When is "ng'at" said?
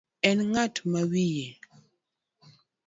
0.51-0.75